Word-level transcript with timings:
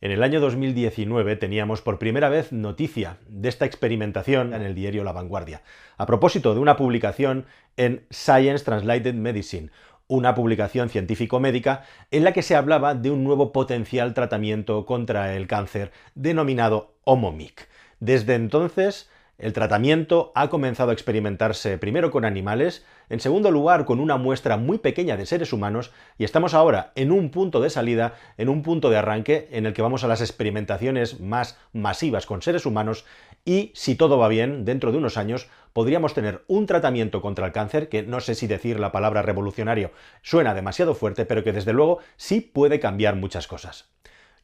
En 0.00 0.12
el 0.12 0.22
año 0.22 0.38
2019 0.40 1.34
teníamos 1.34 1.82
por 1.82 1.98
primera 1.98 2.28
vez 2.28 2.52
noticia 2.52 3.18
de 3.26 3.48
esta 3.48 3.64
experimentación 3.64 4.54
en 4.54 4.62
el 4.62 4.76
diario 4.76 5.02
La 5.02 5.10
Vanguardia, 5.10 5.62
a 5.96 6.06
propósito 6.06 6.54
de 6.54 6.60
una 6.60 6.76
publicación 6.76 7.46
en 7.76 8.06
Science 8.08 8.64
Translated 8.64 9.14
Medicine, 9.14 9.70
una 10.06 10.36
publicación 10.36 10.88
científico-médica 10.88 11.82
en 12.12 12.22
la 12.22 12.32
que 12.32 12.42
se 12.42 12.54
hablaba 12.54 12.94
de 12.94 13.10
un 13.10 13.24
nuevo 13.24 13.50
potencial 13.50 14.14
tratamiento 14.14 14.86
contra 14.86 15.34
el 15.34 15.48
cáncer 15.48 15.90
denominado 16.14 16.94
HOMOMIC. 17.02 17.68
Desde 17.98 18.36
entonces, 18.36 19.10
el 19.38 19.52
tratamiento 19.52 20.32
ha 20.34 20.50
comenzado 20.50 20.90
a 20.90 20.92
experimentarse 20.92 21.78
primero 21.78 22.10
con 22.10 22.24
animales, 22.24 22.84
en 23.08 23.20
segundo 23.20 23.52
lugar 23.52 23.84
con 23.84 24.00
una 24.00 24.16
muestra 24.16 24.56
muy 24.56 24.78
pequeña 24.78 25.16
de 25.16 25.26
seres 25.26 25.52
humanos 25.52 25.92
y 26.18 26.24
estamos 26.24 26.54
ahora 26.54 26.90
en 26.96 27.12
un 27.12 27.30
punto 27.30 27.60
de 27.60 27.70
salida, 27.70 28.14
en 28.36 28.48
un 28.48 28.64
punto 28.64 28.90
de 28.90 28.96
arranque 28.96 29.48
en 29.52 29.64
el 29.64 29.74
que 29.74 29.82
vamos 29.82 30.02
a 30.02 30.08
las 30.08 30.20
experimentaciones 30.20 31.20
más 31.20 31.56
masivas 31.72 32.26
con 32.26 32.42
seres 32.42 32.66
humanos 32.66 33.04
y 33.44 33.70
si 33.76 33.94
todo 33.94 34.18
va 34.18 34.26
bien, 34.26 34.64
dentro 34.64 34.90
de 34.90 34.98
unos 34.98 35.16
años 35.16 35.48
podríamos 35.72 36.14
tener 36.14 36.42
un 36.48 36.66
tratamiento 36.66 37.22
contra 37.22 37.46
el 37.46 37.52
cáncer 37.52 37.88
que 37.88 38.02
no 38.02 38.18
sé 38.18 38.34
si 38.34 38.48
decir 38.48 38.80
la 38.80 38.90
palabra 38.90 39.22
revolucionario 39.22 39.92
suena 40.20 40.52
demasiado 40.52 40.96
fuerte, 40.96 41.26
pero 41.26 41.44
que 41.44 41.52
desde 41.52 41.72
luego 41.72 42.00
sí 42.16 42.40
puede 42.40 42.80
cambiar 42.80 43.14
muchas 43.14 43.46
cosas. 43.46 43.88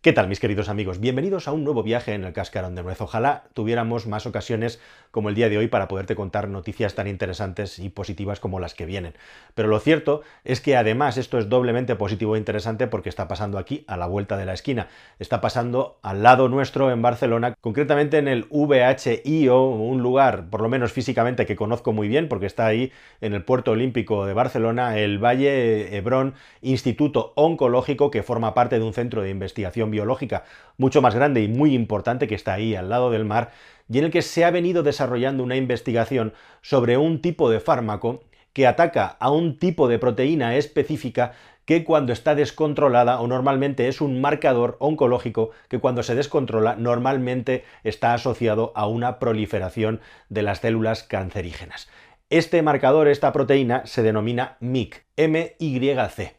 ¿Qué 0.04 0.12
tal 0.12 0.28
mis 0.28 0.38
queridos 0.38 0.68
amigos? 0.68 1.00
Bienvenidos 1.00 1.48
a 1.48 1.52
un 1.52 1.64
nuevo 1.64 1.82
viaje 1.82 2.12
en 2.12 2.24
el 2.24 2.34
Cascarón 2.34 2.74
de 2.74 2.82
Nuez. 2.82 3.00
Ojalá 3.00 3.44
tuviéramos 3.54 4.06
más 4.06 4.26
ocasiones 4.26 4.78
como 5.10 5.30
el 5.30 5.34
día 5.34 5.48
de 5.48 5.56
hoy 5.56 5.68
para 5.68 5.88
poderte 5.88 6.14
contar 6.14 6.50
noticias 6.50 6.94
tan 6.94 7.06
interesantes 7.06 7.78
y 7.78 7.88
positivas 7.88 8.38
como 8.38 8.60
las 8.60 8.74
que 8.74 8.84
vienen. 8.84 9.14
Pero 9.54 9.68
lo 9.68 9.80
cierto 9.80 10.20
es 10.44 10.60
que 10.60 10.76
además 10.76 11.16
esto 11.16 11.38
es 11.38 11.48
doblemente 11.48 11.96
positivo 11.96 12.34
e 12.34 12.38
interesante 12.38 12.86
porque 12.86 13.08
está 13.08 13.28
pasando 13.28 13.56
aquí 13.56 13.82
a 13.86 13.96
la 13.96 14.06
vuelta 14.06 14.36
de 14.36 14.44
la 14.44 14.52
esquina. 14.52 14.88
Está 15.18 15.40
pasando 15.40 15.96
al 16.02 16.22
lado 16.22 16.50
nuestro 16.50 16.90
en 16.90 17.00
Barcelona, 17.00 17.54
concretamente 17.62 18.18
en 18.18 18.28
el 18.28 18.44
VHIO, 18.50 19.68
un 19.68 20.02
lugar 20.02 20.50
por 20.50 20.60
lo 20.60 20.68
menos 20.68 20.92
físicamente 20.92 21.46
que 21.46 21.56
conozco 21.56 21.94
muy 21.94 22.08
bien 22.08 22.28
porque 22.28 22.44
está 22.44 22.66
ahí 22.66 22.92
en 23.22 23.32
el 23.32 23.42
puerto 23.42 23.70
olímpico 23.70 24.26
de 24.26 24.34
Barcelona, 24.34 24.98
el 24.98 25.16
Valle 25.16 25.96
Hebrón 25.96 26.34
Instituto 26.60 27.32
Oncológico 27.36 28.10
que 28.10 28.22
forma 28.22 28.52
parte 28.52 28.78
de 28.78 28.84
un 28.84 28.92
centro 28.92 29.22
de 29.22 29.30
investigación 29.30 29.93
biológica 29.94 30.44
mucho 30.76 31.00
más 31.00 31.14
grande 31.14 31.42
y 31.42 31.48
muy 31.48 31.74
importante 31.74 32.28
que 32.28 32.34
está 32.34 32.52
ahí 32.52 32.74
al 32.74 32.90
lado 32.90 33.10
del 33.10 33.24
mar, 33.24 33.52
y 33.88 33.98
en 33.98 34.04
el 34.04 34.10
que 34.10 34.22
se 34.22 34.44
ha 34.44 34.50
venido 34.50 34.82
desarrollando 34.82 35.42
una 35.42 35.56
investigación 35.56 36.34
sobre 36.62 36.98
un 36.98 37.22
tipo 37.22 37.50
de 37.50 37.60
fármaco 37.60 38.22
que 38.52 38.66
ataca 38.66 39.16
a 39.18 39.30
un 39.30 39.58
tipo 39.58 39.88
de 39.88 39.98
proteína 39.98 40.56
específica 40.56 41.32
que 41.64 41.84
cuando 41.84 42.12
está 42.12 42.34
descontrolada 42.34 43.20
o 43.20 43.26
normalmente 43.26 43.88
es 43.88 44.00
un 44.00 44.20
marcador 44.20 44.76
oncológico 44.80 45.50
que 45.68 45.78
cuando 45.80 46.02
se 46.02 46.14
descontrola 46.14 46.76
normalmente 46.76 47.64
está 47.84 48.14
asociado 48.14 48.72
a 48.74 48.86
una 48.86 49.18
proliferación 49.18 50.00
de 50.28 50.42
las 50.42 50.60
células 50.60 51.02
cancerígenas. 51.02 51.88
Este 52.30 52.62
marcador, 52.62 53.08
esta 53.08 53.32
proteína, 53.32 53.86
se 53.86 54.02
denomina 54.02 54.56
MYC, 54.60 56.34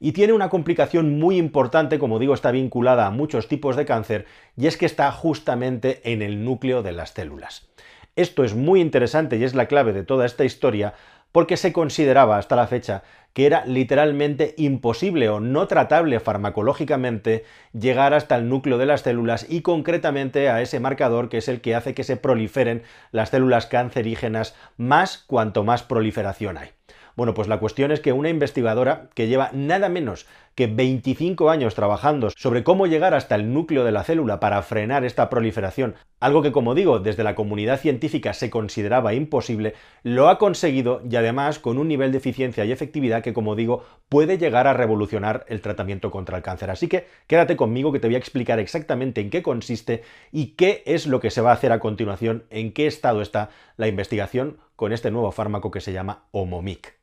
y 0.00 0.12
tiene 0.12 0.32
una 0.32 0.48
complicación 0.48 1.18
muy 1.18 1.36
importante, 1.36 1.98
como 1.98 2.18
digo, 2.18 2.34
está 2.34 2.50
vinculada 2.50 3.06
a 3.06 3.10
muchos 3.10 3.46
tipos 3.46 3.76
de 3.76 3.84
cáncer, 3.84 4.26
y 4.56 4.66
es 4.66 4.76
que 4.76 4.86
está 4.86 5.12
justamente 5.12 6.00
en 6.10 6.22
el 6.22 6.42
núcleo 6.42 6.82
de 6.82 6.92
las 6.92 7.10
células. 7.10 7.68
Esto 8.16 8.42
es 8.42 8.54
muy 8.54 8.80
interesante 8.80 9.36
y 9.36 9.44
es 9.44 9.54
la 9.54 9.66
clave 9.66 9.92
de 9.92 10.02
toda 10.02 10.26
esta 10.26 10.44
historia 10.44 10.94
porque 11.32 11.56
se 11.56 11.72
consideraba 11.72 12.38
hasta 12.38 12.56
la 12.56 12.66
fecha 12.66 13.04
que 13.32 13.46
era 13.46 13.64
literalmente 13.64 14.54
imposible 14.56 15.28
o 15.28 15.38
no 15.38 15.68
tratable 15.68 16.18
farmacológicamente 16.18 17.44
llegar 17.72 18.12
hasta 18.14 18.36
el 18.36 18.48
núcleo 18.48 18.78
de 18.78 18.86
las 18.86 19.02
células 19.02 19.46
y 19.48 19.62
concretamente 19.62 20.48
a 20.48 20.60
ese 20.60 20.80
marcador 20.80 21.28
que 21.28 21.38
es 21.38 21.48
el 21.48 21.60
que 21.60 21.76
hace 21.76 21.94
que 21.94 22.02
se 22.02 22.16
proliferen 22.16 22.82
las 23.12 23.30
células 23.30 23.66
cancerígenas 23.66 24.56
más 24.76 25.18
cuanto 25.18 25.62
más 25.62 25.84
proliferación 25.84 26.58
hay. 26.58 26.70
Bueno, 27.16 27.34
pues 27.34 27.48
la 27.48 27.58
cuestión 27.58 27.90
es 27.90 28.00
que 28.00 28.12
una 28.12 28.28
investigadora 28.28 29.10
que 29.14 29.28
lleva 29.28 29.50
nada 29.52 29.88
menos 29.88 30.26
que 30.54 30.66
25 30.66 31.48
años 31.48 31.74
trabajando 31.74 32.30
sobre 32.36 32.64
cómo 32.64 32.86
llegar 32.86 33.14
hasta 33.14 33.34
el 33.34 33.52
núcleo 33.52 33.84
de 33.84 33.92
la 33.92 34.04
célula 34.04 34.40
para 34.40 34.62
frenar 34.62 35.04
esta 35.04 35.30
proliferación, 35.30 35.94
algo 36.18 36.42
que 36.42 36.52
como 36.52 36.74
digo 36.74 36.98
desde 36.98 37.24
la 37.24 37.34
comunidad 37.34 37.80
científica 37.80 38.34
se 38.34 38.50
consideraba 38.50 39.14
imposible, 39.14 39.74
lo 40.02 40.28
ha 40.28 40.38
conseguido 40.38 41.02
y 41.08 41.16
además 41.16 41.58
con 41.58 41.78
un 41.78 41.88
nivel 41.88 42.12
de 42.12 42.18
eficiencia 42.18 42.64
y 42.64 42.72
efectividad 42.72 43.22
que 43.22 43.32
como 43.32 43.56
digo 43.56 43.84
puede 44.08 44.38
llegar 44.38 44.66
a 44.66 44.74
revolucionar 44.74 45.46
el 45.48 45.62
tratamiento 45.62 46.10
contra 46.10 46.36
el 46.36 46.42
cáncer. 46.42 46.70
Así 46.70 46.88
que 46.88 47.06
quédate 47.26 47.56
conmigo 47.56 47.92
que 47.92 48.00
te 48.00 48.08
voy 48.08 48.16
a 48.16 48.18
explicar 48.18 48.58
exactamente 48.58 49.20
en 49.20 49.30
qué 49.30 49.42
consiste 49.42 50.02
y 50.30 50.48
qué 50.56 50.82
es 50.84 51.06
lo 51.06 51.20
que 51.20 51.30
se 51.30 51.40
va 51.40 51.50
a 51.50 51.54
hacer 51.54 51.72
a 51.72 51.80
continuación, 51.80 52.44
en 52.50 52.72
qué 52.72 52.86
estado 52.86 53.22
está 53.22 53.50
la 53.76 53.88
investigación 53.88 54.58
con 54.80 54.94
este 54.94 55.10
nuevo 55.10 55.30
fármaco 55.30 55.70
que 55.70 55.82
se 55.82 55.92
llama 55.92 56.22
Omomic. 56.30 56.96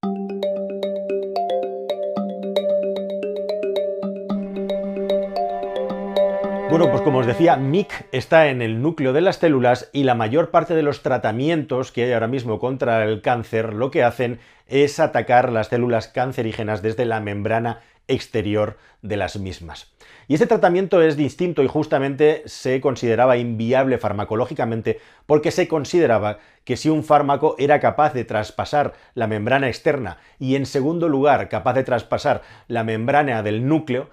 Bueno, 6.71 6.89
pues 6.89 7.01
como 7.03 7.19
os 7.19 7.27
decía, 7.27 7.55
MIC 7.55 8.07
está 8.11 8.47
en 8.47 8.63
el 8.63 8.81
núcleo 8.81 9.13
de 9.13 9.21
las 9.21 9.35
células 9.35 9.91
y 9.93 10.05
la 10.05 10.15
mayor 10.15 10.49
parte 10.49 10.73
de 10.73 10.81
los 10.81 11.03
tratamientos 11.03 11.91
que 11.91 12.05
hay 12.05 12.13
ahora 12.13 12.27
mismo 12.27 12.57
contra 12.57 13.03
el 13.03 13.21
cáncer 13.21 13.75
lo 13.75 13.91
que 13.91 14.03
hacen 14.03 14.39
es 14.65 14.99
atacar 14.99 15.51
las 15.51 15.67
células 15.67 16.07
cancerígenas 16.07 16.81
desde 16.81 17.05
la 17.05 17.19
membrana 17.19 17.81
exterior 18.07 18.77
de 19.01 19.17
las 19.17 19.37
mismas. 19.37 19.91
Y 20.27 20.33
este 20.33 20.47
tratamiento 20.47 21.01
es 21.01 21.15
distinto 21.15 21.63
y 21.63 21.67
justamente 21.67 22.43
se 22.45 22.81
consideraba 22.81 23.37
inviable 23.37 23.97
farmacológicamente 23.97 24.99
porque 25.25 25.51
se 25.51 25.67
consideraba 25.67 26.39
que 26.65 26.75
si 26.75 26.89
un 26.89 27.03
fármaco 27.03 27.55
era 27.57 27.79
capaz 27.79 28.13
de 28.13 28.25
traspasar 28.25 28.93
la 29.13 29.27
membrana 29.27 29.67
externa 29.67 30.17
y 30.37 30.55
en 30.55 30.65
segundo 30.65 31.07
lugar 31.07 31.47
capaz 31.47 31.73
de 31.73 31.83
traspasar 31.83 32.41
la 32.67 32.83
membrana 32.83 33.41
del 33.41 33.67
núcleo, 33.67 34.09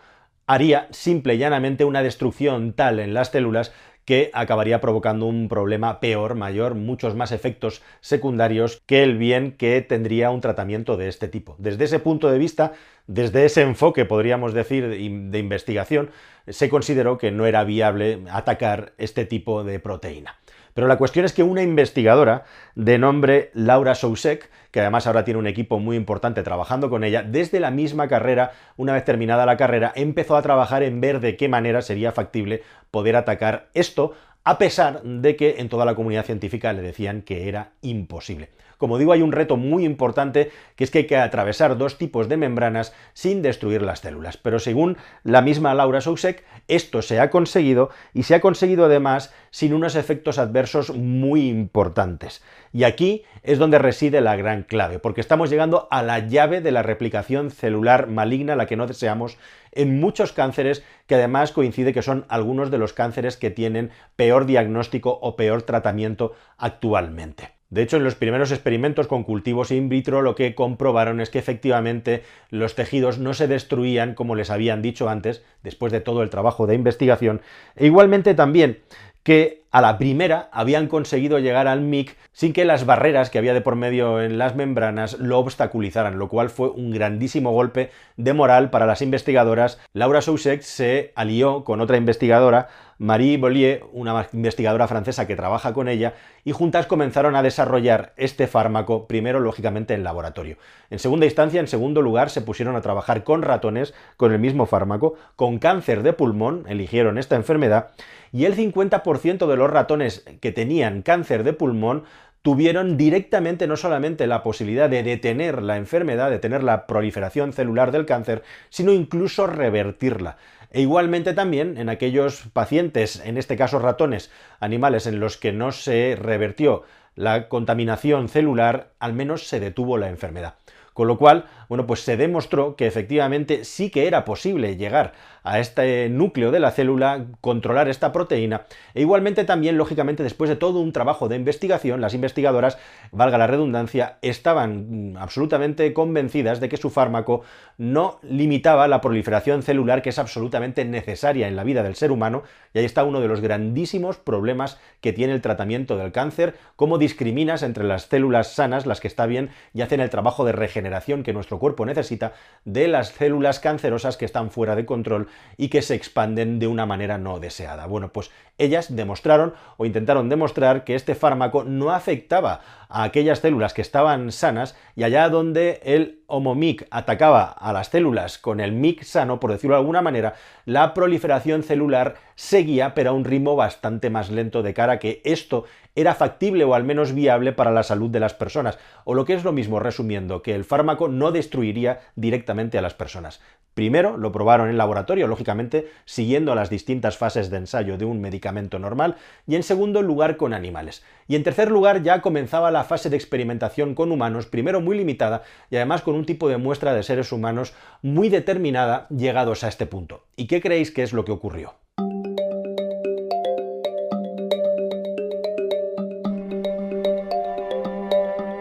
haría 0.47 0.89
simple 0.91 1.35
y 1.35 1.39
llanamente 1.39 1.85
una 1.85 2.03
destrucción 2.03 2.75
tal 2.75 3.01
en 3.01 3.15
las 3.15 3.31
células 3.31 3.73
que 4.05 4.31
acabaría 4.35 4.81
provocando 4.81 5.27
un 5.27 5.49
problema 5.49 6.01
peor, 6.01 6.35
mayor, 6.35 6.75
muchos 6.75 7.15
más 7.15 7.33
efectos 7.33 7.83
secundarios 8.01 8.83
que 8.87 9.03
el 9.03 9.17
bien 9.19 9.53
que 9.53 9.81
tendría 9.81 10.31
un 10.31 10.41
tratamiento 10.41 10.97
de 10.97 11.09
este 11.09 11.29
tipo. 11.29 11.57
Desde 11.59 11.85
ese 11.85 11.99
punto 11.99 12.31
de 12.31 12.39
vista, 12.39 12.73
desde 13.07 13.45
ese 13.45 13.63
enfoque, 13.63 14.05
podríamos 14.05 14.55
decir, 14.55 14.89
de 14.89 15.39
investigación, 15.39 16.11
se 16.49 16.69
consideró 16.69 17.19
que 17.19 17.31
no 17.31 17.47
era 17.47 17.65
viable 17.65 18.23
atacar 18.31 18.93
este 18.99 19.25
tipo 19.25 19.65
de 19.65 19.81
proteína. 19.81 20.39
Pero 20.75 20.89
la 20.89 20.99
cuestión 20.99 21.25
es 21.25 21.33
que 21.33 21.45
una 21.45 21.63
investigadora 21.63 22.45
de 22.75 22.99
nombre 22.99 23.51
Laura 23.55 23.95
Sousek, 23.95 24.51
que 24.73 24.81
además 24.81 25.07
ahora 25.07 25.25
tiene 25.25 25.39
un 25.39 25.47
equipo 25.47 25.79
muy 25.79 25.97
importante 25.97 26.43
trabajando 26.43 26.91
con 26.91 27.05
ella, 27.05 27.23
desde 27.23 27.61
la 27.61 27.71
misma 27.71 28.09
carrera, 28.09 28.53
una 28.77 28.93
vez 28.93 29.05
terminada 29.05 29.47
la 29.47 29.57
carrera, 29.57 29.93
empezó 29.95 30.37
a 30.37 30.43
trabajar 30.43 30.83
en 30.83 31.01
ver 31.01 31.21
de 31.21 31.37
qué 31.37 31.49
manera 31.49 31.81
sería 31.81 32.11
factible 32.11 32.63
poder 32.91 33.15
atacar 33.15 33.69
esto, 33.73 34.15
a 34.43 34.59
pesar 34.59 35.03
de 35.03 35.37
que 35.37 35.57
en 35.59 35.69
toda 35.69 35.85
la 35.85 35.95
comunidad 35.95 36.27
científica 36.27 36.73
le 36.73 36.83
decían 36.83 37.23
que 37.23 37.49
era 37.49 37.71
imposible. 37.81 38.51
Como 38.85 38.99
digo, 38.99 39.15
hay 39.15 39.23
un 39.23 39.33
reto 39.33 39.57
muy 39.57 39.87
importante 39.87 40.51
que 40.77 40.85
es 40.85 40.91
que 40.91 40.99
hay 40.99 41.07
que 41.07 41.17
atravesar 41.17 41.79
dos 41.79 41.97
tipos 41.97 42.29
de 42.29 42.37
membranas 42.37 42.93
sin 43.15 43.41
destruir 43.41 43.81
las 43.81 44.01
células. 44.01 44.37
Pero 44.37 44.59
según 44.59 44.99
la 45.23 45.41
misma 45.41 45.73
Laura 45.73 46.03
Sousek, 46.03 46.45
esto 46.69 47.01
se 47.01 47.19
ha 47.19 47.31
conseguido 47.31 47.89
y 48.13 48.25
se 48.25 48.35
ha 48.35 48.43
conseguido 48.43 48.85
además 48.85 49.33
sin 49.51 49.73
unos 49.73 49.97
efectos 49.97 50.39
adversos 50.39 50.95
muy 50.95 51.49
importantes. 51.49 52.43
Y 52.75 52.85
aquí 52.85 53.23
es 53.43 53.59
donde 53.59 53.79
reside 53.79 54.21
la 54.21 54.37
gran 54.37 54.65
clave, 54.65 54.99
porque 54.99 55.23
estamos 55.23 55.49
llegando 55.49 55.89
a 55.91 56.03
la 56.03 56.19
llave 56.19 56.61
de 56.61 56.71
la 56.71 56.83
replicación 56.83 57.53
celular 57.53 58.09
maligna, 58.09 58.55
la 58.55 58.67
que 58.67 58.77
no 58.77 58.87
deseamos, 58.87 59.39
en 59.73 59.99
muchos 59.99 60.33
cánceres, 60.33 60.85
que 61.07 61.15
además 61.15 61.53
coincide 61.53 61.95
que 61.95 62.03
son 62.03 62.27
algunos 62.29 62.71
de 62.71 62.77
los 62.77 62.93
cánceres 62.93 63.39
que 63.39 63.51
tienen 63.51 63.93
peor 64.15 64.45
diagnóstico 64.45 65.19
o 65.23 65.37
peor 65.37 65.63
tratamiento 65.63 66.35
actualmente. 66.59 67.55
De 67.75 67.83
hecho, 67.83 67.97
en 67.97 68.05
los 68.05 68.15
primeros 68.15 68.53
experimentos 68.53 69.09
con 69.09 69.25
cultivos 69.25 69.73
in 69.73 69.89
vitro 69.89 70.23
lo 70.23 70.37
que 70.37 70.55
comprobaron 70.55 71.21
es 71.21 71.29
que 71.29 71.41
efectivamente 71.41 72.23
los 72.49 72.77
tejidos 72.77 73.19
no 73.19 73.35
se 73.35 73.49
destruían 73.49 74.15
como 74.15 74.37
les 74.37 74.51
habían 74.51 74.81
dicho 74.81 75.09
antes, 75.09 75.43
después 75.65 75.91
de 75.91 76.01
todo 76.01 76.23
el 76.23 76.31
trabajo 76.31 76.69
de 76.69 76.77
investigación, 76.77 77.41
e 77.75 77.87
igualmente 77.87 78.35
también 78.35 78.79
que 79.25 79.64
a 79.75 79.81
la 79.81 79.99
primera 79.99 80.49
habían 80.53 80.87
conseguido 80.87 81.41
llegar 81.41 81.67
al 81.67 81.81
MIC 81.81 82.17
sin 82.31 82.53
que 82.53 82.65
las 82.65 82.87
barreras 82.87 83.29
que 83.29 83.39
había 83.39 83.55
de 83.55 83.61
por 83.61 83.75
medio 83.75 84.23
en 84.23 84.39
las 84.39 84.55
membranas 84.55 85.19
lo 85.19 85.41
obstaculizaran, 85.41 86.17
lo 86.17 86.29
cual 86.29 86.49
fue 86.49 86.69
un 86.69 86.93
grandísimo 86.93 87.51
golpe 87.51 87.91
de 88.17 88.35
moral 88.35 88.71
para 88.71 88.87
las 88.87 89.03
investigadoras. 89.03 89.81
Laura 89.93 90.23
Sousek 90.23 90.63
se 90.63 91.13
alió 91.17 91.65
con 91.65 91.81
otra 91.81 91.97
investigadora, 91.97 92.69
Marie 92.99 93.37
Bollier, 93.37 93.83
una 93.93 94.29
investigadora 94.33 94.87
francesa 94.87 95.27
que 95.27 95.35
trabaja 95.35 95.73
con 95.73 95.89
ella, 95.89 96.15
y 96.45 96.53
juntas 96.53 96.87
comenzaron 96.87 97.35
a 97.35 97.43
desarrollar 97.43 98.13
este 98.17 98.47
fármaco, 98.47 99.09
primero 99.09 99.41
lógicamente 99.41 99.95
en 99.95 100.05
laboratorio. 100.05 100.57
En 100.91 101.01
segunda 101.01 101.27
instancia, 101.27 101.59
en 101.59 101.67
segundo 101.67 102.03
lugar, 102.03 102.31
se 102.31 102.41
pusieron 102.41 102.77
a 102.77 102.81
trabajar 102.81 103.25
con 103.25 103.43
ratones 103.43 103.95
con 104.17 104.33
el 104.33 104.39
mismo 104.39 104.67
fármaco, 104.67 105.15
con 105.35 105.59
cáncer 105.59 106.05
de 106.05 106.13
pulmón, 106.13 106.65
eligieron 106.69 107.19
esta 107.19 107.35
enfermedad, 107.35 107.91
y 108.33 108.47
el 108.47 108.57
50% 108.57 109.47
de 109.47 109.57
los 109.57 109.64
ratones 109.67 110.25
que 110.41 110.53
tenían 110.53 111.03
cáncer 111.03 111.45
de 111.45 111.53
pulmón 111.53 112.05
tuvieron 112.43 112.99
directamente 112.99 113.67
no 113.67 113.77
solamente 113.77 114.27
la 114.27 114.43
posibilidad 114.43 114.91
de 114.91 115.03
detener 115.03 115.63
la 115.63 115.79
enfermedad, 115.79 116.27
de 116.27 116.33
detener 116.33 116.63
la 116.63 116.87
proliferación 116.87 117.55
celular 117.55 117.91
del 117.91 118.05
cáncer, 118.05 118.43
sino 118.69 118.93
incluso 118.93 119.47
revertirla. 119.47 120.37
E 120.71 120.83
igualmente 120.83 121.33
también 121.33 121.79
en 121.79 121.89
aquellos 121.89 122.43
pacientes, 122.53 123.23
en 123.25 123.39
este 123.39 123.57
caso 123.57 123.79
ratones, 123.79 124.31
animales 124.61 125.07
en 125.07 125.21
los 125.21 125.39
que 125.39 125.53
no 125.53 125.73
se 125.73 126.17
revertió 126.21 126.83
la 127.15 127.49
contaminación 127.49 128.29
celular, 128.29 128.91
al 128.99 129.15
menos 129.15 129.47
se 129.47 129.61
detuvo 129.61 129.97
la 129.97 130.09
enfermedad. 130.09 130.57
Con 130.95 131.09
lo 131.09 131.19
cual, 131.19 131.47
bueno, 131.69 131.87
pues 131.87 132.01
se 132.01 132.17
demostró 132.17 132.77
que 132.77 132.87
efectivamente 132.87 133.65
sí 133.65 133.91
que 133.91 134.07
era 134.07 134.25
posible 134.25 134.77
llegar 134.77 135.13
a 135.43 135.59
este 135.59 136.09
núcleo 136.09 136.53
de 136.53 136.61
la 136.61 136.71
célula, 136.71 137.27
controlar 137.41 137.89
esta 137.89 138.13
proteína, 138.13 138.63
e 138.95 139.03
igualmente 139.03 139.45
también, 139.45 139.77
lógicamente, 139.77 140.23
después 140.23 140.49
de 140.49 140.57
todo 140.57 140.79
un 140.79 140.93
trabajo 140.93 141.29
de 141.29 141.37
investigación, 141.37 142.01
las 142.01 142.15
investigadoras, 142.15 142.79
valga 143.11 143.37
la 143.37 143.49
redundancia, 143.49 144.19
estaban 144.23 145.13
mm, 145.13 145.17
absolutamente 145.19 145.93
convencidas 145.93 146.61
de 146.61 146.69
que 146.69 146.77
su 146.77 146.91
fármaco 146.91 147.43
no 147.77 148.21
limitaba 148.23 148.89
la 148.89 149.01
proliferación 149.01 149.63
celular 149.63 150.01
que 150.01 150.11
es 150.11 150.19
absolutamente 150.21 150.85
necesaria 150.85 151.49
en 151.49 151.57
la 151.57 151.65
vida 151.65 151.83
del 151.83 151.97
ser 151.97 152.13
humano, 152.13 152.45
y 152.73 152.79
ahí 152.79 152.85
está 152.85 153.03
uno 153.03 153.21
de 153.21 153.29
los 153.29 153.41
grandísimos 153.41 154.17
problemas 154.17 154.79
que 155.01 155.13
tiene 155.13 155.35
el 155.35 155.43
tratamiento 155.43 155.99
del 155.99 156.13
cáncer, 156.13 156.55
cómo 156.77 156.99
discriminas 156.99 157.65
entre 157.65 157.85
las 157.85 158.05
células 158.05 158.55
sanas, 158.55 158.87
las 158.87 159.01
que 159.01 159.09
está 159.09 159.27
bien, 159.27 159.51
y 159.75 159.83
hacen 159.83 160.01
el 160.01 160.09
trabajo 160.09 160.45
de 160.45 160.53
regeneración 160.53 160.84
que 161.25 161.33
nuestro 161.33 161.59
cuerpo 161.59 161.87
necesita, 161.87 162.33
de 162.65 162.89
las 162.89 163.09
células 163.09 163.61
cancerosas 163.61 164.17
que 164.17 164.25
están 164.25 164.51
fuera 164.51 164.77
de 164.77 164.87
control 164.87 165.29
y 165.57 165.69
que 165.69 165.83
se 165.83 165.95
expanden 165.95 166.59
de 166.59 166.67
una 166.67 166.87
manera 166.87 167.19
no 167.19 167.41
deseada. 167.41 167.87
Bueno, 167.87 168.13
pues 168.13 168.31
ellas 168.59 168.95
demostraron 168.95 169.55
o 169.77 169.87
intentaron 169.87 170.29
demostrar 170.29 170.85
que 170.85 170.95
este 170.95 171.15
fármaco 171.15 171.65
no 171.65 171.91
afectaba 171.91 172.61
a 172.89 173.03
aquellas 173.03 173.41
células 173.41 173.75
que 173.75 173.83
estaban 173.83 174.31
sanas 174.31 174.77
y 174.95 175.03
allá 175.03 175.29
donde 175.29 175.81
el 175.85 176.23
homomic 176.27 176.87
atacaba 176.91 177.45
a 177.45 177.73
las 177.73 177.89
células 177.89 178.39
con 178.39 178.61
el 178.61 178.73
mic 178.73 179.03
sano, 179.03 179.41
por 179.41 179.51
decirlo 179.51 179.75
de 179.75 179.81
alguna 179.81 180.03
manera, 180.03 180.35
la 180.65 180.95
proliferación 180.95 181.65
celular 181.65 182.15
seguía 182.37 182.95
pero 182.95 183.11
a 183.11 183.13
un 183.13 183.25
ritmo 183.25 183.57
bastante 183.57 184.11
más 184.11 184.31
lento 184.31 184.63
de 184.63 184.75
cara 184.75 184.99
que 184.99 185.21
esto 185.25 185.65
era 185.97 186.15
factible 186.15 186.65
o 186.65 186.75
al 186.75 186.85
menos 186.85 187.15
viable 187.15 187.53
para 187.53 187.71
la 187.71 187.83
salud 187.83 188.11
de 188.11 188.21
las 188.21 188.35
personas, 188.35 188.79
o 189.05 189.15
lo 189.15 189.25
que 189.25 189.35
es 189.35 189.45
lo 189.45 189.53
mismo 189.53 189.81
resumiendo, 189.81 190.43
que 190.43 190.55
el 190.55 190.65
fármaco 190.75 191.07
no 191.07 191.31
destruiría 191.31 192.01
directamente 192.17 192.79
a 192.79 192.83
las 192.83 192.95
personas. 192.95 193.41
Primero 193.75 194.17
lo 194.17 194.33
probaron 194.33 194.69
en 194.69 194.77
laboratorio, 194.77 195.29
lógicamente 195.29 195.89
siguiendo 196.05 196.53
las 196.57 196.69
distintas 196.69 197.17
fases 197.17 197.49
de 197.49 197.59
ensayo 197.59 197.97
de 197.97 198.05
un 198.05 198.21
medicamento 198.21 198.81
normal, 198.81 199.15
y 199.47 199.55
en 199.55 199.63
segundo 199.63 200.03
lugar 200.03 200.37
con 200.37 200.53
animales. 200.53 201.05
Y 201.29 201.37
en 201.37 201.45
tercer 201.45 201.71
lugar 201.71 202.03
ya 202.03 202.23
comenzaba 202.23 202.73
la 202.73 202.83
fase 202.83 203.09
de 203.09 203.17
experimentación 203.17 203.95
con 203.95 204.11
humanos, 204.11 204.47
primero 204.47 204.81
muy 204.81 204.97
limitada 204.97 205.43
y 205.71 205.77
además 205.77 206.03
con 206.03 206.17
un 206.17 206.27
tipo 206.27 206.49
de 206.49 206.57
muestra 206.57 206.93
de 206.93 207.05
seres 207.05 207.31
humanos 207.31 207.73
muy 208.03 208.29
determinada 208.29 209.07
llegados 209.11 209.63
a 209.63 209.69
este 209.69 209.87
punto. 209.87 210.25
¿Y 210.35 210.49
qué 210.49 210.61
creéis 210.61 210.91
que 210.91 211.05
es 211.05 211.13
lo 211.13 211.25
que 211.25 211.31
ocurrió? 211.31 211.84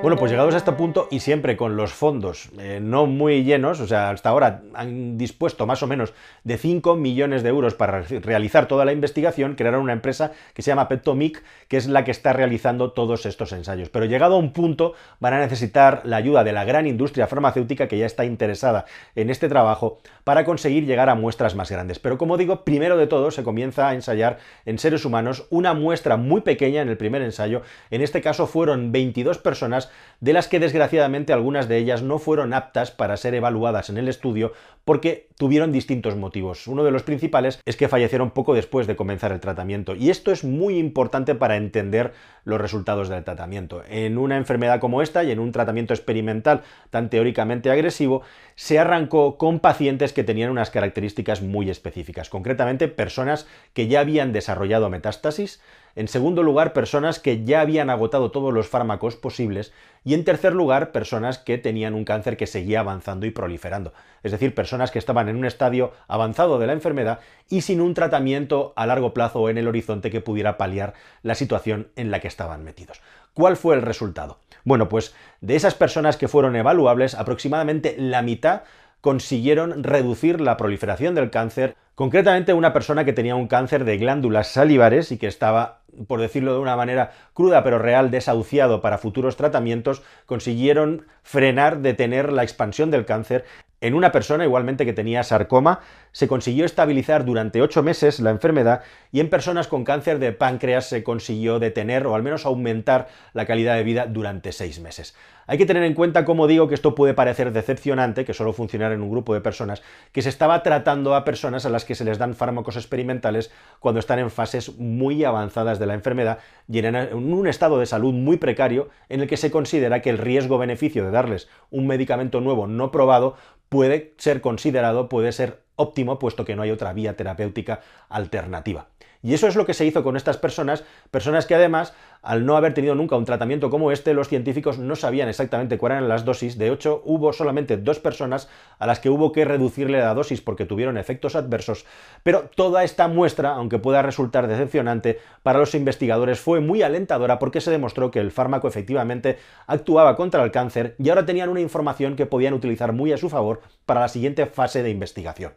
Bueno, 0.03 0.17
pues 0.17 0.31
llegados 0.31 0.53
a 0.53 0.57
este 0.57 0.73
punto 0.73 1.07
y 1.11 1.21
siempre 1.21 1.55
con 1.55 1.77
los 1.77 1.93
fondos 1.93 2.49
eh, 2.59 2.81
no 2.81 3.05
muy 3.05 3.45
llenos, 3.45 3.79
o 3.79 3.87
sea, 3.87 4.09
hasta 4.09 4.27
ahora 4.27 4.61
han 4.73 5.17
dispuesto 5.17 5.65
más 5.65 5.81
o 5.81 5.87
menos 5.87 6.13
de 6.43 6.57
5 6.57 6.97
millones 6.97 7.41
de 7.41 7.47
euros 7.47 7.73
para 7.73 8.01
realizar 8.01 8.67
toda 8.67 8.83
la 8.83 8.91
investigación, 8.91 9.55
crearon 9.55 9.81
una 9.81 9.93
empresa 9.93 10.33
que 10.53 10.61
se 10.61 10.71
llama 10.71 10.89
Petomic, 10.89 11.41
que 11.69 11.77
es 11.77 11.87
la 11.87 12.03
que 12.03 12.11
está 12.11 12.33
realizando 12.33 12.91
todos 12.91 13.25
estos 13.25 13.53
ensayos. 13.53 13.87
Pero 13.87 14.03
llegado 14.03 14.35
a 14.35 14.39
un 14.39 14.51
punto 14.51 14.93
van 15.21 15.35
a 15.35 15.39
necesitar 15.39 16.01
la 16.03 16.17
ayuda 16.17 16.43
de 16.43 16.51
la 16.51 16.65
gran 16.65 16.85
industria 16.85 17.27
farmacéutica 17.27 17.87
que 17.87 17.97
ya 17.97 18.05
está 18.05 18.25
interesada 18.25 18.83
en 19.15 19.29
este 19.29 19.47
trabajo 19.47 19.99
para 20.25 20.43
conseguir 20.43 20.85
llegar 20.85 21.07
a 21.07 21.15
muestras 21.15 21.55
más 21.55 21.71
grandes. 21.71 21.99
Pero 21.99 22.17
como 22.17 22.35
digo, 22.35 22.65
primero 22.65 22.97
de 22.97 23.07
todo 23.07 23.31
se 23.31 23.43
comienza 23.43 23.87
a 23.87 23.93
ensayar 23.93 24.39
en 24.65 24.79
seres 24.79 25.05
humanos 25.05 25.47
una 25.49 25.73
muestra 25.73 26.17
muy 26.17 26.41
pequeña 26.41 26.81
en 26.81 26.89
el 26.89 26.97
primer 26.97 27.21
ensayo. 27.21 27.61
En 27.89 28.01
este 28.01 28.19
caso 28.19 28.47
fueron 28.47 28.91
22 28.91 29.37
personas 29.37 29.92
de 30.19 30.33
las 30.33 30.47
que 30.47 30.59
desgraciadamente 30.59 31.33
algunas 31.33 31.67
de 31.67 31.77
ellas 31.77 32.01
no 32.01 32.17
fueron 32.17 32.53
aptas 32.53 32.91
para 32.91 33.17
ser 33.17 33.35
evaluadas 33.35 33.89
en 33.89 33.97
el 33.97 34.07
estudio 34.07 34.53
porque 34.85 35.27
tuvieron 35.37 35.71
distintos 35.71 36.15
motivos. 36.15 36.67
Uno 36.67 36.83
de 36.83 36.91
los 36.91 37.03
principales 37.03 37.59
es 37.65 37.75
que 37.75 37.87
fallecieron 37.87 38.31
poco 38.31 38.53
después 38.53 38.87
de 38.87 38.95
comenzar 38.95 39.31
el 39.31 39.39
tratamiento 39.39 39.95
y 39.95 40.09
esto 40.09 40.31
es 40.31 40.43
muy 40.43 40.77
importante 40.77 41.35
para 41.35 41.57
entender 41.57 42.13
los 42.45 42.59
resultados 42.59 43.09
del 43.09 43.23
tratamiento. 43.23 43.83
En 43.89 44.17
una 44.17 44.37
enfermedad 44.37 44.79
como 44.79 45.01
esta 45.01 45.23
y 45.23 45.31
en 45.31 45.39
un 45.39 45.51
tratamiento 45.51 45.93
experimental 45.93 46.61
tan 46.89 47.09
teóricamente 47.09 47.69
agresivo, 47.69 48.21
se 48.55 48.79
arrancó 48.79 49.37
con 49.37 49.59
pacientes 49.59 50.13
que 50.13 50.23
tenían 50.23 50.51
unas 50.51 50.69
características 50.69 51.41
muy 51.41 51.69
específicas, 51.69 52.29
concretamente 52.29 52.87
personas 52.87 53.47
que 53.73 53.87
ya 53.87 54.01
habían 54.01 54.33
desarrollado 54.33 54.89
metástasis, 54.89 55.61
en 55.95 56.07
segundo 56.07 56.41
lugar, 56.41 56.73
personas 56.73 57.19
que 57.19 57.43
ya 57.43 57.61
habían 57.61 57.89
agotado 57.89 58.31
todos 58.31 58.53
los 58.53 58.67
fármacos 58.67 59.15
posibles. 59.15 59.73
Y 60.03 60.15
en 60.15 60.23
tercer 60.23 60.53
lugar, 60.53 60.91
personas 60.91 61.37
que 61.37 61.57
tenían 61.57 61.93
un 61.93 62.03
cáncer 62.03 62.35
que 62.35 62.47
seguía 62.47 62.79
avanzando 62.79 63.25
y 63.25 63.31
proliferando. 63.31 63.93
Es 64.23 64.31
decir, 64.31 64.55
personas 64.55 64.89
que 64.89 64.99
estaban 64.99 65.29
en 65.29 65.35
un 65.35 65.45
estadio 65.45 65.93
avanzado 66.07 66.57
de 66.57 66.67
la 66.67 66.73
enfermedad 66.73 67.19
y 67.49 67.61
sin 67.61 67.79
un 67.79 67.93
tratamiento 67.93 68.73
a 68.75 68.87
largo 68.87 69.13
plazo 69.13 69.39
o 69.39 69.49
en 69.49 69.57
el 69.57 69.67
horizonte 69.67 70.09
que 70.09 70.21
pudiera 70.21 70.57
paliar 70.57 70.93
la 71.21 71.35
situación 71.35 71.89
en 71.95 72.09
la 72.09 72.19
que 72.19 72.27
estaban 72.27 72.63
metidos. 72.63 73.01
¿Cuál 73.33 73.55
fue 73.55 73.75
el 73.75 73.81
resultado? 73.81 74.39
Bueno, 74.63 74.89
pues 74.89 75.13
de 75.41 75.55
esas 75.55 75.75
personas 75.75 76.17
que 76.17 76.27
fueron 76.27 76.55
evaluables, 76.55 77.15
aproximadamente 77.15 77.95
la 77.97 78.21
mitad 78.21 78.63
consiguieron 79.01 79.83
reducir 79.83 80.39
la 80.39 80.55
proliferación 80.55 81.13
del 81.13 81.29
cáncer, 81.29 81.75
concretamente 81.95 82.53
una 82.53 82.73
persona 82.73 83.05
que 83.05 83.13
tenía 83.13 83.35
un 83.35 83.47
cáncer 83.47 83.85
de 83.85 83.97
glándulas 83.97 84.47
salivares 84.47 85.11
y 85.11 85.17
que 85.17 85.27
estaba 85.27 85.83
por 86.07 86.19
decirlo 86.19 86.53
de 86.53 86.59
una 86.59 86.75
manera 86.75 87.11
cruda 87.33 87.63
pero 87.63 87.79
real, 87.79 88.11
desahuciado 88.11 88.81
para 88.81 88.97
futuros 88.97 89.37
tratamientos, 89.37 90.03
consiguieron 90.25 91.05
frenar, 91.21 91.79
detener 91.79 92.31
la 92.31 92.43
expansión 92.43 92.91
del 92.91 93.05
cáncer. 93.05 93.45
En 93.81 93.95
una 93.95 94.11
persona 94.11 94.45
igualmente 94.45 94.85
que 94.85 94.93
tenía 94.93 95.23
sarcoma, 95.23 95.81
se 96.13 96.29
consiguió 96.29 96.63
estabilizar 96.63 97.25
durante 97.25 97.61
ocho 97.61 97.83
meses 97.83 98.21
la 98.21 98.29
enfermedad 98.29 98.83
y 99.11 99.19
en 99.19 99.29
personas 99.29 99.67
con 99.67 99.83
cáncer 99.83 100.19
de 100.19 100.31
páncreas 100.31 100.87
se 100.87 101.03
consiguió 101.03 101.59
detener 101.59 102.07
o 102.07 102.15
al 102.15 102.23
menos 102.23 102.45
aumentar 102.45 103.09
la 103.33 103.45
calidad 103.45 103.75
de 103.75 103.83
vida 103.83 104.05
durante 104.05 104.53
seis 104.53 104.79
meses. 104.79 105.15
Hay 105.45 105.57
que 105.57 105.65
tener 105.65 105.83
en 105.83 105.93
cuenta, 105.93 106.23
como 106.23 106.47
digo, 106.47 106.69
que 106.69 106.75
esto 106.75 106.95
puede 106.95 107.13
parecer 107.13 107.51
decepcionante, 107.51 108.23
que 108.23 108.33
solo 108.33 108.53
funcionara 108.53 108.95
en 108.95 109.01
un 109.01 109.11
grupo 109.11 109.33
de 109.33 109.41
personas, 109.41 109.81
que 110.13 110.21
se 110.21 110.29
estaba 110.29 110.63
tratando 110.63 111.15
a 111.15 111.25
personas 111.25 111.65
a 111.65 111.69
las 111.69 111.83
que 111.83 111.95
se 111.95 112.05
les 112.05 112.17
dan 112.17 112.33
fármacos 112.33 112.77
experimentales 112.77 113.51
cuando 113.79 113.99
están 113.99 114.19
en 114.19 114.31
fases 114.31 114.77
muy 114.77 115.25
avanzadas 115.25 115.79
de 115.79 115.85
la 115.85 115.95
enfermedad 115.95 116.39
y 116.69 116.79
en 116.79 116.95
un 117.13 117.47
estado 117.47 117.79
de 117.79 117.85
salud 117.85 118.13
muy 118.13 118.37
precario 118.37 118.89
en 119.09 119.19
el 119.19 119.27
que 119.27 119.35
se 119.35 119.51
considera 119.51 120.01
que 120.01 120.11
el 120.11 120.17
riesgo-beneficio 120.17 121.03
de 121.03 121.11
darles 121.11 121.49
un 121.71 121.87
medicamento 121.87 122.39
nuevo 122.39 122.67
no 122.67 122.91
probado 122.91 123.35
puede 123.67 124.13
ser 124.17 124.39
considerado, 124.39 125.09
puede 125.09 125.31
ser 125.31 125.62
óptimo, 125.75 126.19
puesto 126.19 126.45
que 126.45 126.55
no 126.55 126.61
hay 126.61 126.71
otra 126.71 126.93
vía 126.93 127.15
terapéutica 127.15 127.81
alternativa. 128.09 128.87
Y 129.23 129.33
eso 129.33 129.47
es 129.47 129.55
lo 129.55 129.65
que 129.65 129.73
se 129.73 129.85
hizo 129.85 130.03
con 130.03 130.17
estas 130.17 130.37
personas, 130.37 130.83
personas 131.09 131.45
que 131.45 131.55
además, 131.55 131.93
al 132.21 132.45
no 132.45 132.57
haber 132.57 132.73
tenido 132.73 132.93
nunca 132.93 133.15
un 133.15 133.23
tratamiento 133.23 133.69
como 133.69 133.93
este, 133.93 134.13
los 134.13 134.27
científicos 134.27 134.79
no 134.79 134.97
sabían 134.97 135.29
exactamente 135.29 135.77
cuáles 135.77 135.99
eran 135.99 136.09
las 136.09 136.25
dosis. 136.25 136.57
De 136.57 136.69
hecho, 136.69 137.01
hubo 137.05 137.31
solamente 137.31 137.77
dos 137.77 137.99
personas 137.99 138.49
a 138.79 138.85
las 138.85 138.99
que 138.99 139.09
hubo 139.09 139.31
que 139.31 139.45
reducirle 139.45 139.99
la 139.99 140.13
dosis 140.13 140.41
porque 140.41 140.65
tuvieron 140.65 140.97
efectos 140.97 141.37
adversos. 141.37 141.85
Pero 142.23 142.49
toda 142.53 142.83
esta 142.83 143.07
muestra, 143.07 143.51
aunque 143.51 143.79
pueda 143.79 144.01
resultar 144.01 144.47
decepcionante, 144.47 145.19
para 145.41 145.59
los 145.59 145.73
investigadores 145.73 146.41
fue 146.41 146.59
muy 146.59 146.81
alentadora 146.81 147.39
porque 147.39 147.61
se 147.61 147.71
demostró 147.71 148.11
que 148.11 148.19
el 148.19 148.31
fármaco 148.31 148.67
efectivamente 148.67 149.37
actuaba 149.67 150.17
contra 150.17 150.43
el 150.43 150.51
cáncer 150.51 150.95
y 150.99 151.07
ahora 151.07 151.25
tenían 151.25 151.47
una 151.47 151.61
información 151.61 152.17
que 152.17 152.25
podían 152.25 152.53
utilizar 152.53 152.91
muy 152.91 153.13
a 153.13 153.17
su 153.17 153.29
favor 153.29 153.61
para 153.85 154.01
la 154.01 154.09
siguiente 154.09 154.45
fase 154.47 154.83
de 154.83 154.89
investigación. 154.89 155.53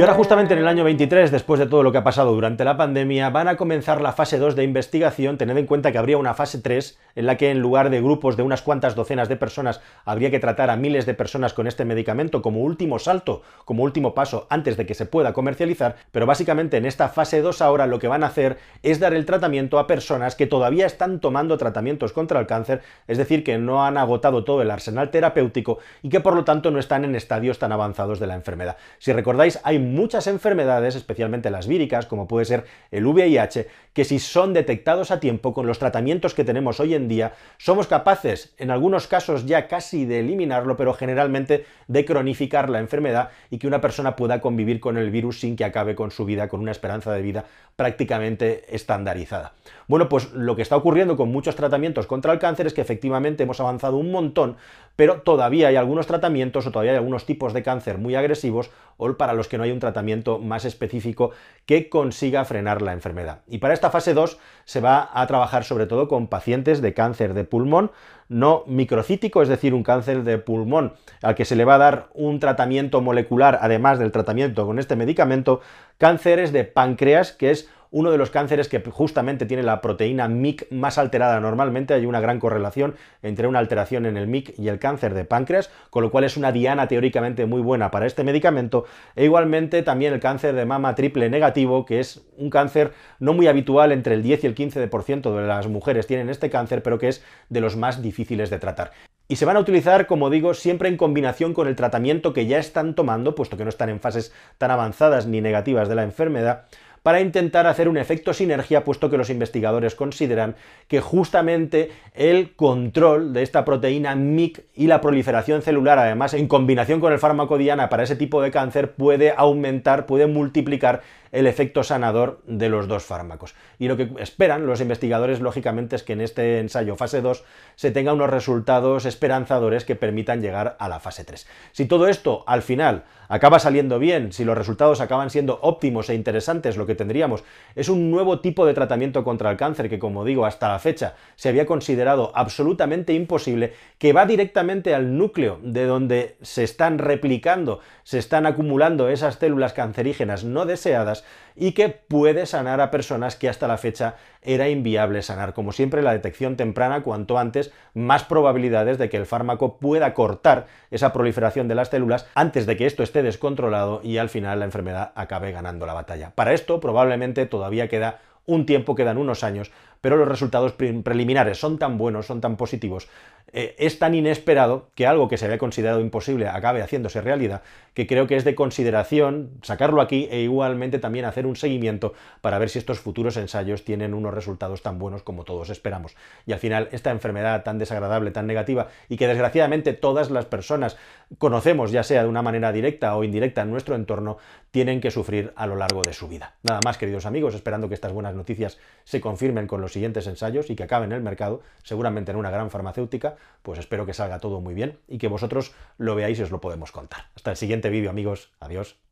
Y 0.00 0.02
ahora 0.02 0.14
justamente 0.14 0.54
en 0.54 0.60
el 0.60 0.66
año 0.66 0.82
23, 0.82 1.30
después 1.30 1.60
de 1.60 1.66
todo 1.66 1.82
lo 1.82 1.92
que 1.92 1.98
ha 1.98 2.02
pasado 2.02 2.32
durante 2.32 2.64
la 2.64 2.78
pandemia, 2.78 3.28
van 3.28 3.48
a 3.48 3.58
comenzar 3.58 4.00
la 4.00 4.12
fase 4.12 4.38
2 4.38 4.56
de 4.56 4.64
investigación, 4.64 5.36
tened 5.36 5.58
en 5.58 5.66
cuenta 5.66 5.92
que 5.92 5.98
habría 5.98 6.16
una 6.16 6.32
fase 6.32 6.58
3 6.58 6.98
en 7.16 7.26
la 7.26 7.36
que 7.36 7.50
en 7.50 7.60
lugar 7.60 7.90
de 7.90 8.00
grupos 8.00 8.38
de 8.38 8.42
unas 8.42 8.62
cuantas 8.62 8.94
docenas 8.94 9.28
de 9.28 9.36
personas 9.36 9.82
habría 10.06 10.30
que 10.30 10.38
tratar 10.38 10.70
a 10.70 10.76
miles 10.76 11.04
de 11.04 11.12
personas 11.12 11.52
con 11.52 11.66
este 11.66 11.84
medicamento 11.84 12.40
como 12.40 12.60
último 12.60 12.98
salto, 12.98 13.42
como 13.66 13.82
último 13.82 14.14
paso 14.14 14.46
antes 14.48 14.78
de 14.78 14.86
que 14.86 14.94
se 14.94 15.04
pueda 15.04 15.34
comercializar, 15.34 15.96
pero 16.12 16.24
básicamente 16.24 16.78
en 16.78 16.86
esta 16.86 17.10
fase 17.10 17.42
2 17.42 17.60
ahora 17.60 17.86
lo 17.86 17.98
que 17.98 18.08
van 18.08 18.24
a 18.24 18.28
hacer 18.28 18.56
es 18.82 19.00
dar 19.00 19.12
el 19.12 19.26
tratamiento 19.26 19.78
a 19.78 19.86
personas 19.86 20.34
que 20.34 20.46
todavía 20.46 20.86
están 20.86 21.20
tomando 21.20 21.58
tratamientos 21.58 22.14
contra 22.14 22.40
el 22.40 22.46
cáncer, 22.46 22.80
es 23.06 23.18
decir, 23.18 23.44
que 23.44 23.58
no 23.58 23.84
han 23.84 23.98
agotado 23.98 24.44
todo 24.44 24.62
el 24.62 24.70
arsenal 24.70 25.10
terapéutico 25.10 25.78
y 26.00 26.08
que 26.08 26.20
por 26.20 26.34
lo 26.34 26.44
tanto 26.44 26.70
no 26.70 26.78
están 26.78 27.04
en 27.04 27.16
estadios 27.16 27.58
tan 27.58 27.72
avanzados 27.72 28.18
de 28.18 28.28
la 28.28 28.34
enfermedad. 28.34 28.78
Si 28.98 29.12
recordáis, 29.12 29.60
hay 29.62 29.89
muchas 29.94 30.26
enfermedades, 30.26 30.94
especialmente 30.96 31.50
las 31.50 31.66
víricas, 31.66 32.06
como 32.06 32.28
puede 32.28 32.44
ser 32.44 32.64
el 32.90 33.06
VIH, 33.06 33.68
que 33.92 34.04
si 34.04 34.18
son 34.18 34.52
detectados 34.52 35.10
a 35.10 35.20
tiempo 35.20 35.52
con 35.52 35.66
los 35.66 35.78
tratamientos 35.78 36.34
que 36.34 36.44
tenemos 36.44 36.80
hoy 36.80 36.94
en 36.94 37.08
día, 37.08 37.34
somos 37.58 37.86
capaces, 37.86 38.54
en 38.58 38.70
algunos 38.70 39.06
casos 39.06 39.46
ya 39.46 39.68
casi 39.68 40.04
de 40.04 40.20
eliminarlo, 40.20 40.76
pero 40.76 40.94
generalmente 40.94 41.64
de 41.88 42.04
cronificar 42.04 42.70
la 42.70 42.78
enfermedad 42.78 43.30
y 43.50 43.58
que 43.58 43.66
una 43.66 43.80
persona 43.80 44.16
pueda 44.16 44.40
convivir 44.40 44.80
con 44.80 44.96
el 44.96 45.10
virus 45.10 45.40
sin 45.40 45.56
que 45.56 45.64
acabe 45.64 45.94
con 45.94 46.10
su 46.10 46.24
vida, 46.24 46.48
con 46.48 46.60
una 46.60 46.70
esperanza 46.70 47.12
de 47.12 47.22
vida 47.22 47.44
prácticamente 47.76 48.64
estandarizada. 48.74 49.54
Bueno, 49.88 50.08
pues 50.08 50.32
lo 50.32 50.54
que 50.54 50.62
está 50.62 50.76
ocurriendo 50.76 51.16
con 51.16 51.32
muchos 51.32 51.56
tratamientos 51.56 52.06
contra 52.06 52.32
el 52.32 52.38
cáncer 52.38 52.66
es 52.66 52.74
que 52.74 52.82
efectivamente 52.82 53.42
hemos 53.42 53.58
avanzado 53.58 53.96
un 53.96 54.12
montón, 54.12 54.56
pero 54.96 55.22
todavía 55.22 55.68
hay 55.68 55.76
algunos 55.76 56.06
tratamientos 56.06 56.66
o 56.66 56.70
todavía 56.70 56.92
hay 56.92 56.98
algunos 56.98 57.24
tipos 57.24 57.54
de 57.54 57.62
cáncer 57.62 57.98
muy 57.98 58.14
agresivos 58.14 58.70
o 58.98 59.14
para 59.14 59.32
los 59.32 59.48
que 59.48 59.56
no 59.56 59.64
hay 59.64 59.70
un 59.70 59.79
tratamiento 59.80 60.38
más 60.38 60.64
específico 60.64 61.32
que 61.66 61.88
consiga 61.88 62.44
frenar 62.44 62.82
la 62.82 62.92
enfermedad. 62.92 63.40
Y 63.48 63.58
para 63.58 63.74
esta 63.74 63.90
fase 63.90 64.14
2 64.14 64.38
se 64.64 64.80
va 64.80 65.10
a 65.12 65.26
trabajar 65.26 65.64
sobre 65.64 65.86
todo 65.86 66.06
con 66.06 66.28
pacientes 66.28 66.80
de 66.80 66.94
cáncer 66.94 67.34
de 67.34 67.44
pulmón, 67.44 67.90
no 68.28 68.62
microcítico, 68.68 69.42
es 69.42 69.48
decir, 69.48 69.74
un 69.74 69.82
cáncer 69.82 70.22
de 70.22 70.38
pulmón 70.38 70.94
al 71.22 71.34
que 71.34 71.44
se 71.44 71.56
le 71.56 71.64
va 71.64 71.74
a 71.74 71.78
dar 71.78 72.10
un 72.14 72.38
tratamiento 72.38 73.00
molecular, 73.00 73.58
además 73.60 73.98
del 73.98 74.12
tratamiento 74.12 74.66
con 74.66 74.78
este 74.78 74.94
medicamento, 74.94 75.60
cánceres 75.98 76.52
de 76.52 76.64
páncreas, 76.64 77.32
que 77.32 77.50
es 77.50 77.68
uno 77.90 78.10
de 78.10 78.18
los 78.18 78.30
cánceres 78.30 78.68
que 78.68 78.80
justamente 78.80 79.46
tiene 79.46 79.62
la 79.62 79.80
proteína 79.80 80.28
MIC 80.28 80.70
más 80.70 80.98
alterada 80.98 81.40
normalmente, 81.40 81.94
hay 81.94 82.06
una 82.06 82.20
gran 82.20 82.38
correlación 82.38 82.94
entre 83.22 83.46
una 83.46 83.58
alteración 83.58 84.06
en 84.06 84.16
el 84.16 84.28
MIC 84.28 84.58
y 84.58 84.68
el 84.68 84.78
cáncer 84.78 85.14
de 85.14 85.24
páncreas, 85.24 85.70
con 85.90 86.02
lo 86.02 86.10
cual 86.10 86.24
es 86.24 86.36
una 86.36 86.52
diana 86.52 86.88
teóricamente 86.88 87.46
muy 87.46 87.60
buena 87.60 87.90
para 87.90 88.06
este 88.06 88.24
medicamento, 88.24 88.84
e 89.16 89.24
igualmente 89.24 89.82
también 89.82 90.12
el 90.12 90.20
cáncer 90.20 90.54
de 90.54 90.64
mama 90.64 90.94
triple 90.94 91.30
negativo, 91.30 91.84
que 91.84 92.00
es 92.00 92.22
un 92.36 92.50
cáncer 92.50 92.92
no 93.18 93.32
muy 93.32 93.46
habitual, 93.48 93.92
entre 93.92 94.14
el 94.14 94.22
10 94.22 94.44
y 94.44 94.46
el 94.46 94.54
15% 94.54 95.34
de 95.34 95.46
las 95.46 95.66
mujeres 95.66 96.06
tienen 96.06 96.30
este 96.30 96.50
cáncer, 96.50 96.82
pero 96.82 96.98
que 96.98 97.08
es 97.08 97.24
de 97.48 97.60
los 97.60 97.76
más 97.76 98.02
difíciles 98.02 98.50
de 98.50 98.58
tratar. 98.58 98.92
Y 99.30 99.36
se 99.36 99.44
van 99.44 99.56
a 99.56 99.60
utilizar, 99.60 100.08
como 100.08 100.28
digo, 100.28 100.54
siempre 100.54 100.88
en 100.88 100.96
combinación 100.96 101.54
con 101.54 101.68
el 101.68 101.76
tratamiento 101.76 102.32
que 102.32 102.46
ya 102.46 102.58
están 102.58 102.96
tomando, 102.96 103.36
puesto 103.36 103.56
que 103.56 103.62
no 103.62 103.68
están 103.68 103.88
en 103.88 104.00
fases 104.00 104.32
tan 104.58 104.72
avanzadas 104.72 105.26
ni 105.28 105.40
negativas 105.40 105.88
de 105.88 105.94
la 105.94 106.02
enfermedad, 106.02 106.64
para 107.02 107.20
intentar 107.20 107.66
hacer 107.66 107.88
un 107.88 107.96
efecto 107.96 108.32
sinergia, 108.34 108.84
puesto 108.84 109.10
que 109.10 109.16
los 109.16 109.30
investigadores 109.30 109.94
consideran 109.94 110.56
que 110.88 111.00
justamente 111.00 111.90
el 112.14 112.54
control 112.54 113.32
de 113.32 113.42
esta 113.42 113.64
proteína 113.64 114.14
MIC 114.14 114.64
y 114.74 114.86
la 114.86 115.00
proliferación 115.00 115.62
celular, 115.62 115.98
además 115.98 116.34
en 116.34 116.48
combinación 116.48 117.00
con 117.00 117.12
el 117.12 117.18
fármaco 117.18 117.58
diana 117.58 117.88
para 117.88 118.02
ese 118.02 118.16
tipo 118.16 118.42
de 118.42 118.50
cáncer, 118.50 118.92
puede 118.92 119.32
aumentar, 119.36 120.06
puede 120.06 120.26
multiplicar 120.26 121.02
el 121.32 121.46
efecto 121.46 121.82
sanador 121.82 122.40
de 122.46 122.68
los 122.68 122.88
dos 122.88 123.04
fármacos. 123.04 123.54
Y 123.78 123.88
lo 123.88 123.96
que 123.96 124.10
esperan 124.18 124.66
los 124.66 124.80
investigadores, 124.80 125.40
lógicamente, 125.40 125.96
es 125.96 126.02
que 126.02 126.14
en 126.14 126.20
este 126.20 126.58
ensayo 126.58 126.96
fase 126.96 127.20
2 127.20 127.44
se 127.76 127.90
tenga 127.90 128.12
unos 128.12 128.30
resultados 128.30 129.04
esperanzadores 129.06 129.84
que 129.84 129.96
permitan 129.96 130.42
llegar 130.42 130.76
a 130.78 130.88
la 130.88 131.00
fase 131.00 131.24
3. 131.24 131.46
Si 131.72 131.86
todo 131.86 132.08
esto 132.08 132.44
al 132.46 132.62
final 132.62 133.04
acaba 133.28 133.60
saliendo 133.60 133.98
bien, 133.98 134.32
si 134.32 134.44
los 134.44 134.58
resultados 134.58 135.00
acaban 135.00 135.30
siendo 135.30 135.60
óptimos 135.62 136.10
e 136.10 136.14
interesantes, 136.14 136.76
lo 136.76 136.86
que 136.86 136.96
tendríamos 136.96 137.44
es 137.76 137.88
un 137.88 138.10
nuevo 138.10 138.40
tipo 138.40 138.66
de 138.66 138.74
tratamiento 138.74 139.22
contra 139.22 139.50
el 139.50 139.56
cáncer 139.56 139.88
que, 139.88 140.00
como 140.00 140.24
digo, 140.24 140.46
hasta 140.46 140.68
la 140.68 140.80
fecha 140.80 141.14
se 141.36 141.48
había 141.48 141.64
considerado 141.64 142.32
absolutamente 142.34 143.12
imposible, 143.14 143.72
que 143.98 144.12
va 144.12 144.26
directamente 144.26 144.94
al 144.94 145.16
núcleo 145.16 145.60
de 145.62 145.86
donde 145.86 146.36
se 146.42 146.64
están 146.64 146.98
replicando, 146.98 147.80
se 148.02 148.18
están 148.18 148.46
acumulando 148.46 149.08
esas 149.08 149.36
células 149.36 149.72
cancerígenas 149.72 150.44
no 150.44 150.66
deseadas, 150.66 151.19
y 151.56 151.72
que 151.72 151.88
puede 151.88 152.46
sanar 152.46 152.80
a 152.80 152.90
personas 152.90 153.36
que 153.36 153.48
hasta 153.48 153.68
la 153.68 153.78
fecha 153.78 154.16
era 154.42 154.68
inviable 154.68 155.22
sanar. 155.22 155.52
Como 155.52 155.72
siempre, 155.72 156.02
la 156.02 156.12
detección 156.12 156.56
temprana, 156.56 157.02
cuanto 157.02 157.38
antes, 157.38 157.72
más 157.94 158.24
probabilidades 158.24 158.98
de 158.98 159.08
que 159.08 159.16
el 159.16 159.26
fármaco 159.26 159.78
pueda 159.78 160.14
cortar 160.14 160.66
esa 160.90 161.12
proliferación 161.12 161.68
de 161.68 161.74
las 161.74 161.88
células 161.88 162.26
antes 162.34 162.66
de 162.66 162.76
que 162.76 162.86
esto 162.86 163.02
esté 163.02 163.22
descontrolado 163.22 164.00
y 164.02 164.18
al 164.18 164.28
final 164.28 164.58
la 164.60 164.64
enfermedad 164.64 165.12
acabe 165.14 165.52
ganando 165.52 165.86
la 165.86 165.94
batalla. 165.94 166.32
Para 166.34 166.52
esto 166.52 166.80
probablemente 166.80 167.46
todavía 167.46 167.88
queda 167.88 168.20
un 168.46 168.66
tiempo, 168.66 168.94
quedan 168.94 169.18
unos 169.18 169.44
años, 169.44 169.70
pero 170.00 170.16
los 170.16 170.28
resultados 170.28 170.72
preliminares 170.72 171.58
son 171.58 171.78
tan 171.78 171.98
buenos, 171.98 172.26
son 172.26 172.40
tan 172.40 172.56
positivos, 172.56 173.08
eh, 173.52 173.74
es 173.78 173.98
tan 173.98 174.14
inesperado 174.14 174.90
que 174.94 175.06
algo 175.06 175.28
que 175.28 175.36
se 175.36 175.44
había 175.44 175.58
considerado 175.58 176.00
imposible 176.00 176.46
acabe 176.46 176.82
haciéndose 176.82 177.20
realidad, 177.20 177.62
que 177.94 178.06
creo 178.06 178.28
que 178.28 178.36
es 178.36 178.44
de 178.44 178.54
consideración 178.54 179.50
sacarlo 179.62 180.00
aquí 180.00 180.28
e 180.30 180.42
igualmente 180.42 181.00
también 181.00 181.24
hacer 181.24 181.46
un 181.46 181.56
seguimiento 181.56 182.12
para 182.40 182.58
ver 182.58 182.70
si 182.70 182.78
estos 182.78 183.00
futuros 183.00 183.36
ensayos 183.36 183.84
tienen 183.84 184.14
unos 184.14 184.34
resultados 184.34 184.82
tan 184.82 184.98
buenos 184.98 185.24
como 185.24 185.44
todos 185.44 185.70
esperamos. 185.70 186.14
Y 186.46 186.52
al 186.52 186.60
final, 186.60 186.88
esta 186.92 187.10
enfermedad 187.10 187.64
tan 187.64 187.78
desagradable, 187.78 188.30
tan 188.30 188.46
negativa, 188.46 188.88
y 189.08 189.16
que 189.16 189.26
desgraciadamente 189.26 189.94
todas 189.94 190.30
las 190.30 190.44
personas 190.44 190.96
conocemos, 191.38 191.90
ya 191.90 192.04
sea 192.04 192.22
de 192.22 192.28
una 192.28 192.42
manera 192.42 192.70
directa 192.70 193.16
o 193.16 193.24
indirecta 193.24 193.62
en 193.62 193.70
nuestro 193.70 193.96
entorno, 193.96 194.38
tienen 194.70 195.00
que 195.00 195.10
sufrir 195.10 195.52
a 195.56 195.66
lo 195.66 195.74
largo 195.74 196.02
de 196.02 196.12
su 196.12 196.28
vida. 196.28 196.54
Nada 196.62 196.80
más, 196.84 196.98
queridos 196.98 197.26
amigos, 197.26 197.54
esperando 197.54 197.88
que 197.88 197.94
estas 197.94 198.12
buenas 198.12 198.34
noticias 198.36 198.78
se 199.02 199.20
confirmen 199.20 199.66
con 199.66 199.80
los 199.80 199.89
siguientes 199.92 200.26
ensayos 200.26 200.70
y 200.70 200.76
que 200.76 200.84
acaben 200.84 201.12
en 201.12 201.16
el 201.16 201.22
mercado, 201.22 201.62
seguramente 201.82 202.30
en 202.30 202.36
una 202.36 202.50
gran 202.50 202.70
farmacéutica, 202.70 203.36
pues 203.62 203.78
espero 203.78 204.06
que 204.06 204.14
salga 204.14 204.38
todo 204.38 204.60
muy 204.60 204.74
bien 204.74 204.98
y 205.08 205.18
que 205.18 205.28
vosotros 205.28 205.72
lo 205.98 206.14
veáis 206.14 206.38
y 206.38 206.42
os 206.42 206.50
lo 206.50 206.60
podemos 206.60 206.92
contar. 206.92 207.26
Hasta 207.34 207.50
el 207.50 207.56
siguiente 207.56 207.90
vídeo, 207.90 208.10
amigos. 208.10 208.50
Adiós. 208.60 209.09